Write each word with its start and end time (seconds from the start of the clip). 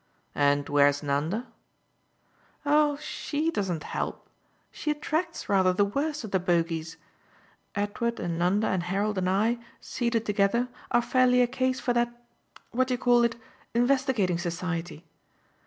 "And 0.33 0.67
where's 0.67 1.03
Nanda?" 1.03 1.45
"Oh 2.65 2.97
SHE 2.97 3.51
doesn't 3.51 3.83
help 3.83 4.27
she 4.71 4.89
attracts 4.89 5.47
rather 5.47 5.73
the 5.73 5.85
worst 5.85 6.23
of 6.23 6.31
the 6.31 6.39
bogies. 6.39 6.97
Edward 7.75 8.19
and 8.19 8.39
Nanda 8.39 8.65
and 8.65 8.81
Harold 8.81 9.19
and 9.19 9.29
I 9.29 9.59
seated 9.79 10.25
together 10.25 10.69
are 10.89 11.03
fairly 11.03 11.43
a 11.43 11.47
case 11.47 11.79
for 11.79 11.93
that 11.93 12.19
what 12.71 12.87
do 12.87 12.95
you 12.95 12.97
call 12.97 13.23
it? 13.23 13.35
investigating 13.75 14.39
Society. 14.39 15.05